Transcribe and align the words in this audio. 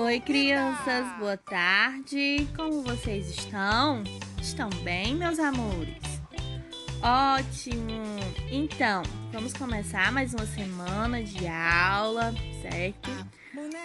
Oi, 0.00 0.20
crianças, 0.20 1.04
boa 1.18 1.36
tarde. 1.36 2.46
Como 2.54 2.82
vocês 2.82 3.30
estão? 3.30 4.04
Estão 4.40 4.70
bem, 4.84 5.16
meus 5.16 5.40
amores? 5.40 5.96
Ótimo! 7.02 8.04
Então, 8.48 9.02
vamos 9.32 9.52
começar 9.54 10.12
mais 10.12 10.32
uma 10.32 10.46
semana 10.46 11.20
de 11.20 11.48
aula, 11.48 12.32
certo? 12.62 13.10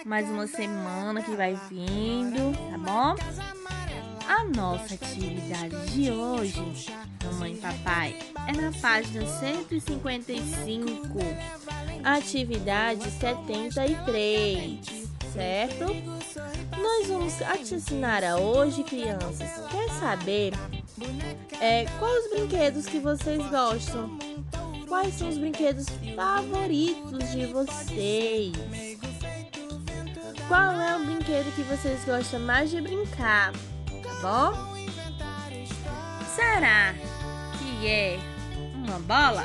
Mais 0.06 0.30
uma 0.30 0.46
semana 0.46 1.20
que 1.20 1.32
vai 1.32 1.58
vindo, 1.68 2.52
tá 2.70 2.78
bom? 2.78 3.16
A 4.28 4.44
nossa 4.44 4.94
atividade 4.94 5.90
de 5.90 6.12
hoje, 6.12 6.62
mamãe 7.24 7.54
e 7.54 7.56
papai, 7.56 8.16
é 8.46 8.52
na 8.52 8.70
página 8.80 9.26
155, 9.26 11.18
atividade 12.04 13.10
73 13.10 15.03
certo? 15.34 15.86
Nós 16.80 17.08
vamos 17.08 17.34
te 17.68 17.74
ensinar 17.74 18.22
a 18.22 18.36
hoje, 18.36 18.84
crianças. 18.84 19.50
Quer 19.70 19.90
saber 19.98 20.52
é, 21.60 21.84
quais 21.98 22.24
os 22.24 22.30
brinquedos 22.30 22.86
que 22.86 23.00
vocês 23.00 23.44
gostam? 23.50 24.16
Quais 24.88 25.14
são 25.14 25.28
os 25.28 25.36
brinquedos 25.36 25.86
favoritos 26.14 27.32
de 27.32 27.46
vocês? 27.46 28.52
Qual 30.46 30.72
é 30.80 30.96
o 30.96 31.04
brinquedo 31.04 31.54
que 31.56 31.62
vocês 31.62 32.04
gostam 32.04 32.40
mais 32.40 32.70
de 32.70 32.80
brincar? 32.80 33.52
Tá 34.02 34.14
bom? 34.22 34.74
Será 36.36 36.94
que 37.58 37.88
é 37.88 38.18
uma 38.74 39.00
bola? 39.00 39.44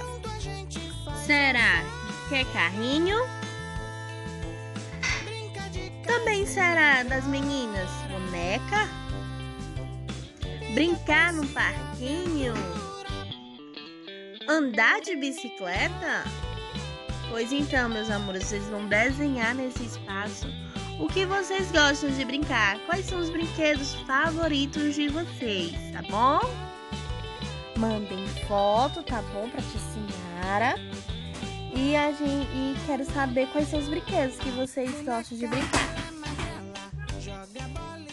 Será 1.26 1.84
que 2.28 2.36
é 2.36 2.46
carrinho? 2.46 3.18
Também 6.20 6.46
será 6.46 7.02
das 7.04 7.26
meninas 7.26 7.90
boneca? 8.10 8.90
Brincar 10.74 11.32
no 11.32 11.48
parquinho? 11.48 12.54
Andar 14.46 15.00
de 15.00 15.16
bicicleta? 15.16 16.26
Pois 17.30 17.54
então, 17.54 17.88
meus 17.88 18.10
amores, 18.10 18.44
vocês 18.44 18.66
vão 18.66 18.86
desenhar 18.88 19.56
nesse 19.56 19.86
espaço 19.86 20.48
o 21.00 21.08
que 21.08 21.26
vocês 21.26 21.72
gostam 21.72 22.10
de 22.10 22.26
brincar. 22.26 22.78
Quais 22.80 23.06
são 23.06 23.20
os 23.20 23.30
brinquedos 23.30 23.96
favoritos 24.06 24.96
de 24.96 25.08
vocês, 25.08 25.72
tá 25.94 26.02
bom? 26.02 26.42
Mandem 27.78 28.28
foto, 28.46 29.02
tá 29.04 29.22
bom? 29.34 29.50
Pra 29.50 29.62
te 29.62 29.78
ensinar. 29.78 30.76
E, 31.74 31.96
a 31.96 32.12
gente, 32.12 32.50
e 32.52 32.76
quero 32.86 33.06
saber 33.06 33.48
quais 33.54 33.70
são 33.70 33.80
os 33.80 33.88
brinquedos 33.88 34.38
que 34.38 34.50
vocês 34.50 34.92
gostam 35.06 35.38
de 35.38 35.48
brincar. 35.48 36.09
vagabond. 37.54 38.09